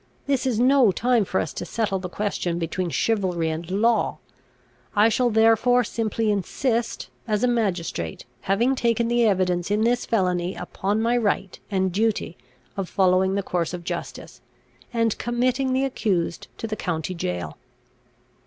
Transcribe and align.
This 0.25 0.47
is 0.47 0.59
no 0.59 0.91
time 0.91 1.25
for 1.25 1.39
us 1.39 1.53
to 1.53 1.63
settle 1.63 1.99
the 1.99 2.09
question 2.09 2.57
between 2.57 2.89
chivalry 2.89 3.51
and 3.51 3.69
law. 3.69 4.17
I 4.95 5.09
shall 5.09 5.29
therefore 5.29 5.83
simply 5.83 6.31
insist 6.31 7.09
as 7.27 7.43
a 7.43 7.47
magistrate, 7.47 8.25
having 8.41 8.73
taken 8.73 9.09
the 9.09 9.25
evidence 9.27 9.69
in 9.69 9.83
this 9.83 10.07
felony, 10.07 10.55
upon 10.55 11.03
my 11.03 11.15
right 11.17 11.59
and 11.69 11.91
duty 11.91 12.35
of 12.75 12.89
following 12.89 13.35
the 13.35 13.43
course 13.43 13.75
of 13.75 13.83
justice, 13.83 14.41
and 14.91 15.15
committing 15.19 15.71
the 15.71 15.85
accused 15.85 16.47
to 16.57 16.65
the 16.65 16.75
county 16.75 17.13
jail." 17.13 17.59